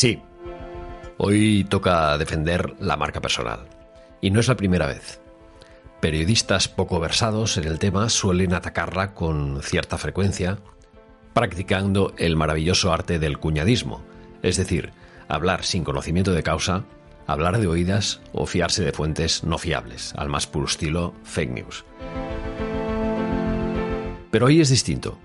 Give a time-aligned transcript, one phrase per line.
[0.00, 0.18] Sí,
[1.18, 3.68] hoy toca defender la marca personal.
[4.22, 5.20] Y no es la primera vez.
[6.00, 10.56] Periodistas poco versados en el tema suelen atacarla con cierta frecuencia,
[11.34, 14.02] practicando el maravilloso arte del cuñadismo,
[14.42, 14.92] es decir,
[15.28, 16.84] hablar sin conocimiento de causa,
[17.26, 21.84] hablar de oídas o fiarse de fuentes no fiables, al más puro estilo fake news.
[24.30, 25.18] Pero hoy es distinto.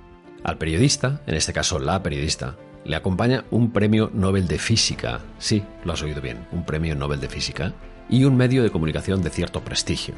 [0.44, 5.64] Al periodista, en este caso la periodista, le acompaña un premio Nobel de Física, sí,
[5.84, 7.74] lo has oído bien, un premio Nobel de Física,
[8.08, 10.14] y un medio de comunicación de cierto prestigio.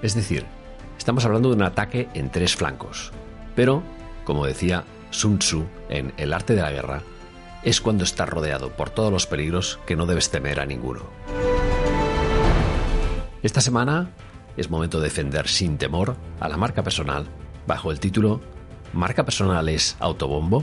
[0.00, 0.44] Es decir,
[0.96, 3.10] estamos hablando de un ataque en tres flancos.
[3.56, 3.82] Pero,
[4.24, 7.02] como decía Sun Tzu en El arte de la guerra,
[7.64, 11.02] es cuando estás rodeado por todos los peligros que no debes temer a ninguno.
[13.42, 14.10] Esta semana
[14.56, 17.26] es momento de defender sin temor a la marca personal
[17.66, 18.40] bajo el título
[18.92, 20.62] ¿Marca personal es autobombo?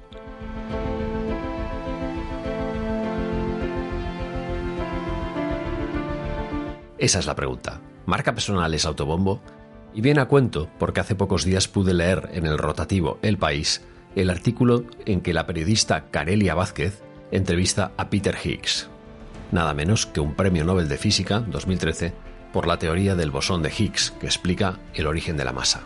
[7.01, 7.81] Esa es la pregunta.
[8.05, 9.41] ¿Marca personal es autobombo?
[9.91, 13.81] Y viene a cuento porque hace pocos días pude leer en el rotativo El País
[14.15, 18.87] el artículo en que la periodista Carelia Vázquez entrevista a Peter Higgs,
[19.51, 22.13] nada menos que un premio Nobel de Física 2013
[22.53, 25.81] por la teoría del bosón de Higgs que explica el origen de la masa.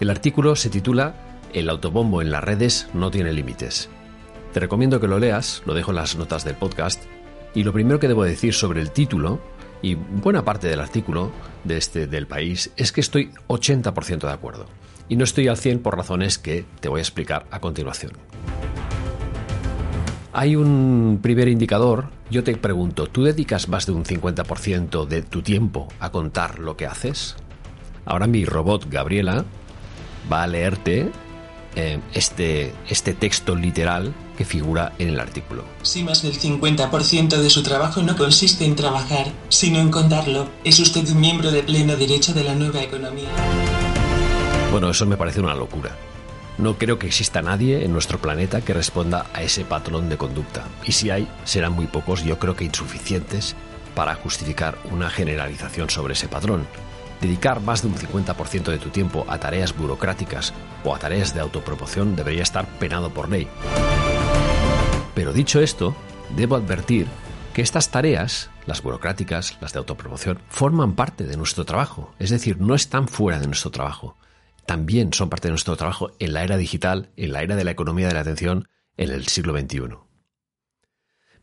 [0.00, 1.14] El artículo se titula
[1.54, 3.88] El autobombo en las redes no tiene límites.
[4.52, 7.02] Te recomiendo que lo leas, lo dejo en las notas del podcast,
[7.54, 9.40] y lo primero que debo decir sobre el título
[9.82, 11.30] y buena parte del artículo
[11.64, 14.66] de este del país es que estoy 80% de acuerdo.
[15.08, 18.12] Y no estoy al 100 por razones que te voy a explicar a continuación.
[20.32, 25.42] Hay un primer indicador, yo te pregunto, ¿tú dedicas más de un 50% de tu
[25.42, 27.36] tiempo a contar lo que haces?
[28.04, 29.44] Ahora mi robot Gabriela
[30.30, 31.10] va a leerte
[31.76, 35.64] eh, este, este texto literal que figura en el artículo.
[35.82, 40.80] Si más del 50% de su trabajo no consiste en trabajar, sino en contarlo, es
[40.80, 43.28] usted un miembro de pleno derecho de la nueva economía.
[44.72, 45.96] Bueno, eso me parece una locura.
[46.58, 50.64] No creo que exista nadie en nuestro planeta que responda a ese patrón de conducta.
[50.84, 53.54] Y si hay, serán muy pocos, yo creo que insuficientes,
[53.94, 56.66] para justificar una generalización sobre ese patrón.
[57.20, 60.52] Dedicar más de un 50% de tu tiempo a tareas burocráticas
[60.84, 63.48] o a tareas de autopromoción debería estar penado por ley.
[65.14, 65.96] Pero dicho esto,
[66.36, 67.06] debo advertir
[67.54, 72.60] que estas tareas, las burocráticas, las de autopromoción, forman parte de nuestro trabajo, es decir,
[72.60, 74.18] no están fuera de nuestro trabajo.
[74.66, 77.70] También son parte de nuestro trabajo en la era digital, en la era de la
[77.70, 78.68] economía de la atención,
[78.98, 79.96] en el siglo XXI.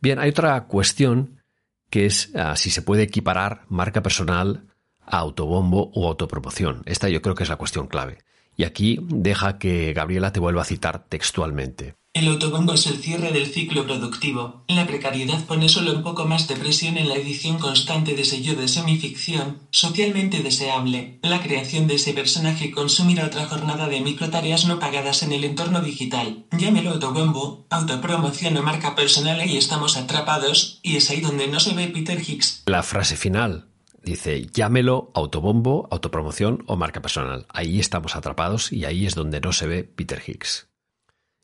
[0.01, 1.41] Bien, hay otra cuestión
[1.89, 4.67] que es ah, si se puede equiparar marca personal
[5.05, 6.83] a autobombo o autopromoción.
[6.85, 8.19] Esta yo creo que es la cuestión clave.
[8.55, 11.95] Y aquí deja que Gabriela te vuelva a citar textualmente.
[12.15, 14.63] El autobombo es el cierre del ciclo productivo.
[14.67, 18.53] La precariedad pone solo un poco más de presión en la edición constante de yo
[18.53, 21.17] de semificción, socialmente deseable.
[21.23, 25.81] La creación de ese personaje consumirá otra jornada de microtareas no pagadas en el entorno
[25.81, 26.45] digital.
[26.51, 31.73] Llámelo autobombo, autopromoción o marca personal, ahí estamos atrapados, y es ahí donde no se
[31.73, 32.61] ve Peter Hicks.
[32.67, 33.72] La frase final
[34.03, 37.45] dice, llámelo autobombo, autopromoción o marca personal.
[37.49, 40.69] Ahí estamos atrapados y ahí es donde no se ve Peter Hicks.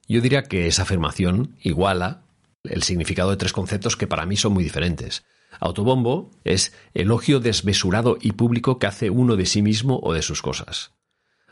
[0.07, 2.23] Yo diría que esa afirmación iguala
[2.63, 5.23] el significado de tres conceptos que para mí son muy diferentes.
[5.59, 10.41] Autobombo es elogio desmesurado y público que hace uno de sí mismo o de sus
[10.41, 10.93] cosas.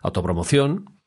[0.02, 1.00] Autopromoción,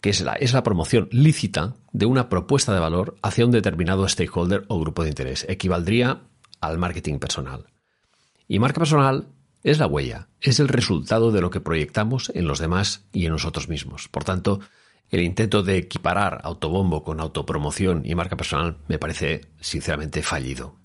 [0.00, 4.06] que es la, es la promoción lícita de una propuesta de valor hacia un determinado
[4.08, 5.46] stakeholder o grupo de interés.
[5.48, 6.22] Equivaldría
[6.60, 7.66] al marketing personal.
[8.48, 9.28] Y marca personal
[9.66, 13.32] es la huella, es el resultado de lo que proyectamos en los demás y en
[13.32, 14.06] nosotros mismos.
[14.08, 14.60] Por tanto,
[15.10, 20.76] el intento de equiparar autobombo con autopromoción y marca personal me parece sinceramente fallido.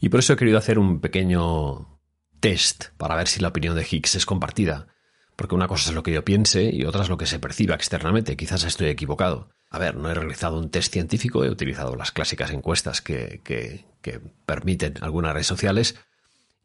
[0.00, 2.00] Y por eso he querido hacer un pequeño
[2.40, 4.86] test para ver si la opinión de Higgs es compartida.
[5.36, 7.74] Porque una cosa es lo que yo piense y otra es lo que se perciba
[7.74, 8.38] externamente.
[8.38, 9.50] Quizás estoy equivocado.
[9.68, 14.20] A ver, no he realizado un test científico, he utilizado las clásicas encuestas que, que
[14.46, 15.96] permiten algunas redes sociales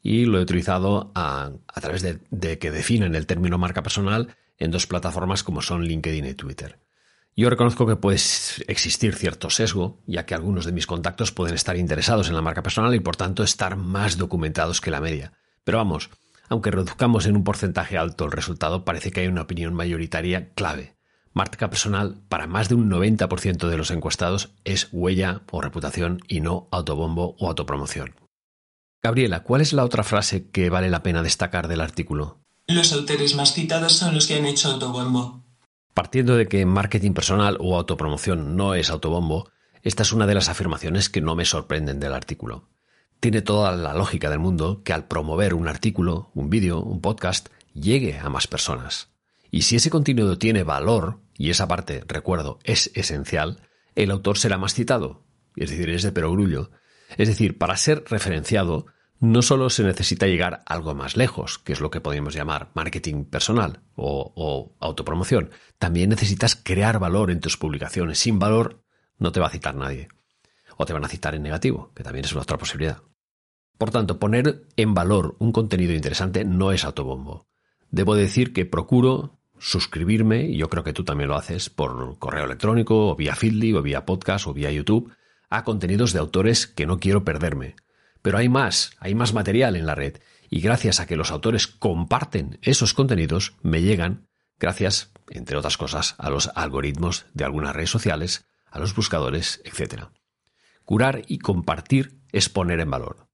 [0.06, 4.70] y lo he utilizado a, través de, de que definen el término marca personal en
[4.70, 6.78] dos plataformas como son LinkedIn y Twitter.
[7.36, 8.18] Yo reconozco que puede
[8.68, 12.62] existir cierto sesgo, ya que algunos de mis contactos pueden estar interesados en la marca
[12.62, 15.34] personal y por tanto estar más documentados que la media.
[15.64, 16.12] Pero vamos,
[16.50, 20.98] aunque reduzcamos en un porcentaje alto el resultado, parece que hay una opinión mayoritaria clave.
[21.34, 26.42] Marca personal para más de un 90% de los encuestados es huella o reputación y
[26.42, 28.25] no autobombo o autopromoción.
[29.06, 32.40] Gabriela, ¿cuál es la otra frase que vale la pena destacar del artículo?
[32.66, 35.44] Los autores más citados son los que han hecho autobombo.
[35.94, 39.52] Partiendo de que marketing personal o autopromoción no es autobombo,
[39.84, 42.68] esta es una de las afirmaciones que no me sorprenden del artículo.
[43.20, 47.50] Tiene toda la lógica del mundo que al promover un artículo, un vídeo, un podcast,
[47.76, 49.10] llegue a más personas.
[49.52, 53.62] Y si ese contenido tiene valor, y esa parte, recuerdo, es esencial,
[53.94, 55.22] el autor será más citado,
[55.56, 56.72] es decir, es de perogrullo.
[57.18, 58.88] Es decir, para ser referenciado,
[59.20, 63.26] no solo se necesita llegar algo más lejos, que es lo que podríamos llamar marketing
[63.26, 68.20] personal o, autopromoción, también necesitas crear valor en tus publicaciones.
[68.20, 68.84] Sin valor
[69.18, 70.10] no te va a citar nadie.
[70.78, 73.02] O te van a citar en negativo, que también es una otra posibilidad.
[73.78, 77.48] Por tanto, poner en valor un contenido interesante no es autobombo.
[77.92, 82.44] Debo decir que procuro suscribirme, y yo creo que tú también lo haces, por correo
[82.44, 85.14] electrónico, o vía Feedly, o vía podcast, o vía YouTube,
[85.50, 87.76] a contenidos de autores que no quiero perderme
[88.26, 90.18] pero hay más, hay más material en la red
[90.50, 94.26] y gracias a que los autores comparten esos contenidos, me llegan,
[94.58, 100.06] gracias, entre otras cosas, a los algoritmos de algunas redes sociales, a los buscadores, etc.
[100.86, 103.28] Curar y compartir es poner en valor.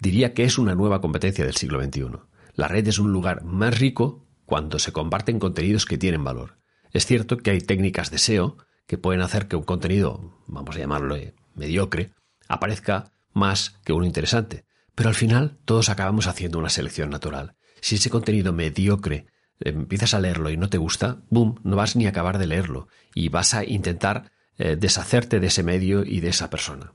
[0.00, 2.06] Diría que es una nueva competencia del siglo XXI.
[2.54, 6.56] La red es un lugar más rico cuando se comparten contenidos que tienen valor.
[6.90, 8.56] Es cierto que hay técnicas de SEO
[8.86, 12.12] que pueden hacer que un contenido, vamos a llamarlo eh, mediocre,
[12.48, 14.64] aparezca más que uno interesante.
[14.94, 17.54] Pero al final todos acabamos haciendo una selección natural.
[17.80, 19.26] Si ese contenido mediocre
[19.60, 22.88] empiezas a leerlo y no te gusta, boom, no vas ni a acabar de leerlo
[23.14, 26.94] y vas a intentar eh, deshacerte de ese medio y de esa persona.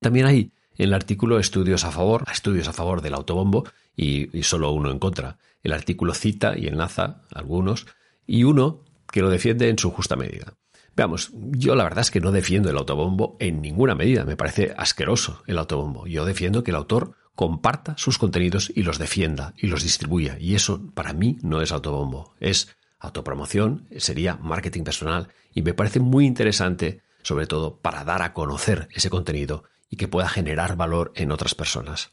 [0.00, 3.64] También hay en el artículo estudios a favor, estudios a favor del autobombo
[3.94, 5.38] y, y solo uno en contra.
[5.62, 7.86] El artículo cita y enlaza algunos
[8.26, 10.54] y uno que lo defiende en su justa medida.
[10.94, 14.74] Veamos, yo la verdad es que no defiendo el autobombo en ninguna medida, me parece
[14.76, 16.06] asqueroso el autobombo.
[16.06, 20.36] Yo defiendo que el autor comparta sus contenidos y los defienda y los distribuya.
[20.38, 25.98] Y eso para mí no es autobombo, es autopromoción, sería marketing personal y me parece
[25.98, 31.12] muy interesante, sobre todo para dar a conocer ese contenido y que pueda generar valor
[31.14, 32.12] en otras personas.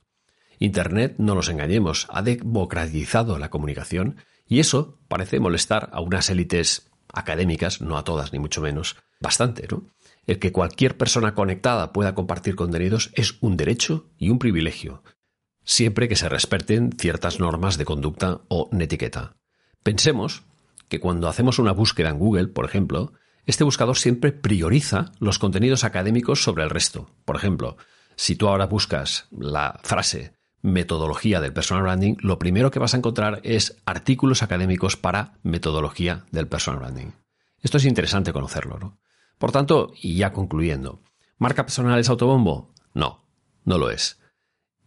[0.58, 4.18] Internet, no nos engañemos, ha democratizado la comunicación
[4.48, 9.68] y eso parece molestar a unas élites académicas, no a todas ni mucho menos, bastante,
[9.70, 9.88] ¿no?
[10.26, 15.04] El que cualquier persona conectada pueda compartir contenidos es un derecho y un privilegio,
[15.64, 19.38] siempre que se respeten ciertas normas de conducta o netiqueta.
[19.84, 20.44] Pensemos
[20.88, 23.14] que cuando hacemos una búsqueda en Google, por ejemplo,
[23.46, 27.10] este buscador siempre prioriza los contenidos académicos sobre el resto.
[27.26, 27.78] Por ejemplo,
[28.16, 32.98] si tú ahora buscas la frase metodología del personal branding, lo primero que vas a
[32.98, 37.12] encontrar es artículos académicos para metodología del personal branding.
[37.62, 39.00] Esto es interesante conocerlo, ¿no?
[39.38, 41.02] Por tanto, y ya concluyendo,
[41.38, 42.74] ¿marca personal es autobombo?
[42.94, 43.26] No,
[43.64, 44.20] no lo es.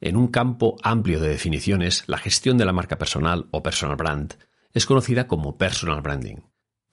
[0.01, 4.35] En un campo amplio de definiciones, la gestión de la marca personal o personal brand
[4.75, 6.37] es conocida como personal branding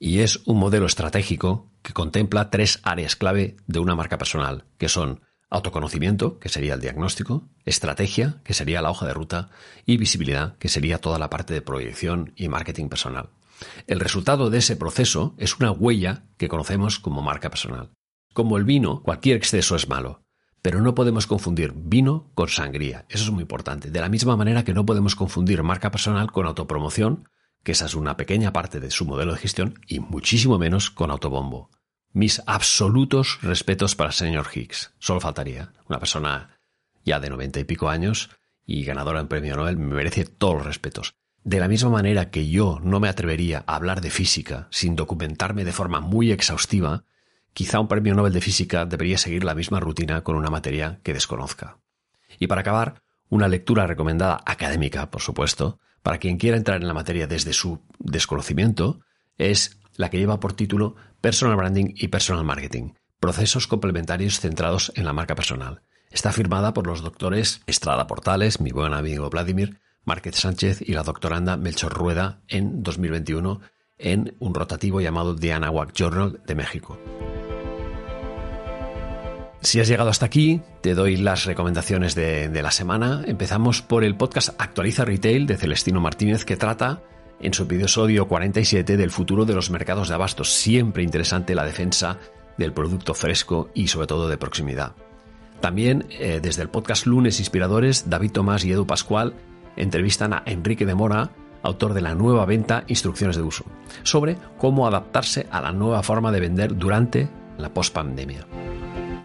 [0.02, 4.88] y es un modelo estratégico que contempla tres áreas clave de una marca personal, que
[4.88, 9.50] son autoconocimiento, que sería el diagnóstico, estrategia, que sería la hoja de ruta,
[9.84, 13.30] y visibilidad, que sería toda la parte de proyección y marketing personal.
[13.86, 17.90] El resultado de ese proceso es una huella que conocemos como marca personal.
[18.32, 20.22] Como el vino, cualquier exceso es malo,
[20.62, 23.06] pero no podemos confundir vino con sangría.
[23.08, 23.90] Eso es muy importante.
[23.90, 27.28] De la misma manera que no podemos confundir marca personal con autopromoción,
[27.64, 31.10] que esa es una pequeña parte de su modelo de gestión, y muchísimo menos con
[31.10, 31.70] autobombo.
[32.12, 34.92] Mis absolutos respetos para el señor Higgs.
[34.98, 35.72] Solo faltaría.
[35.88, 36.58] Una persona
[37.04, 38.30] ya de noventa y pico años
[38.66, 41.14] y ganadora en premio Nobel me merece todos los respetos.
[41.44, 45.64] De la misma manera que yo no me atrevería a hablar de física sin documentarme
[45.64, 47.04] de forma muy exhaustiva,
[47.52, 51.14] quizá un premio Nobel de física debería seguir la misma rutina con una materia que
[51.14, 51.78] desconozca.
[52.40, 56.94] Y para acabar, una lectura recomendada académica, por supuesto, para quien quiera entrar en la
[56.94, 59.00] materia desde su desconocimiento,
[59.40, 65.04] es la que lleva por título Personal Branding y Personal Marketing, procesos complementarios centrados en
[65.04, 65.82] la marca personal.
[66.10, 71.02] Está firmada por los doctores Estrada Portales, mi buen amigo Vladimir, Márquez Sánchez y la
[71.02, 73.60] doctoranda Melchor Rueda en 2021
[73.98, 76.98] en un rotativo llamado The Anahuac Journal de México.
[79.62, 83.22] Si has llegado hasta aquí, te doy las recomendaciones de, de, la semana.
[83.26, 87.02] Empezamos por el podcast Actualiza Retail de Celestino Martínez que trata
[87.40, 90.52] en su episodio 47 del futuro de los mercados de abastos.
[90.52, 92.18] Siempre interesante la defensa
[92.58, 94.92] del producto fresco y sobre todo de proximidad.
[95.60, 99.34] También eh, desde el podcast Lunes Inspiradores, David Tomás y Edu Pascual
[99.76, 101.30] entrevistan a Enrique de Mora,
[101.62, 103.64] autor de la nueva venta Instrucciones de Uso,
[104.02, 107.28] sobre cómo adaptarse a la nueva forma de vender durante
[107.58, 108.46] la pospandemia.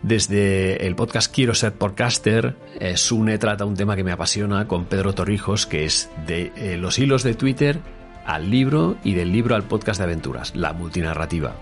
[0.03, 4.85] Desde el podcast Quiero ser podcaster, eh, Sune trata un tema que me apasiona con
[4.85, 7.79] Pedro Torrijos, que es de eh, los hilos de Twitter
[8.25, 11.55] al libro y del libro al podcast de aventuras, la multinarrativa.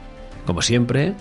[0.46, 1.14] Como siempre,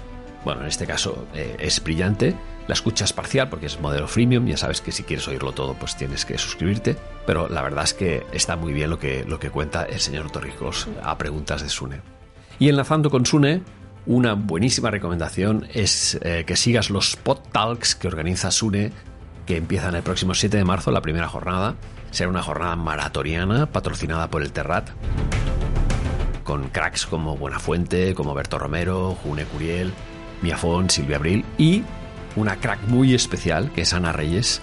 [0.45, 2.35] bueno, en este caso eh, es brillante,
[2.69, 5.75] la escucha es parcial porque es modelo freemium, ya sabes que si quieres oírlo todo
[5.75, 6.97] pues tienes que suscribirte,
[7.27, 10.31] pero la verdad es que está muy bien lo que, lo que cuenta el señor
[10.31, 12.01] Torrijos a preguntas de Sune.
[12.59, 13.63] Y enlazando con Sune,
[14.07, 18.93] una buenísima recomendación es eh, que sigas los Pod Talks que organiza Sune,
[19.47, 21.75] que empiezan el próximo 7 de marzo, la primera jornada.
[22.13, 24.91] Será una jornada maratoniana patrocinada por el Terrat,
[26.45, 29.95] con cracks como Buenafuente, como Berto Romero, June Curiel,
[30.43, 31.85] Miafón, Silvia Abril y
[32.37, 34.61] una crack muy especial que es Ana Reyes,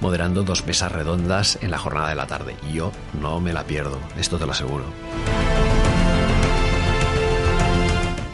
[0.00, 2.56] moderando dos mesas redondas en la jornada de la tarde.
[2.70, 4.84] Yo no me la pierdo, esto te lo aseguro.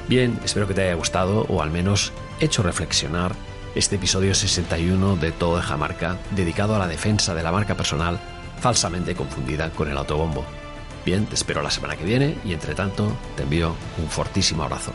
[0.09, 3.37] Bien, espero que te haya gustado o al menos hecho reflexionar
[3.77, 8.19] este episodio 61 de Todo de Jamarca, dedicado a la defensa de la marca personal
[8.61, 10.45] falsamente confundida con el autobombo.
[11.05, 14.93] Bien, te espero la semana que viene y entre tanto te envío un fortísimo abrazo.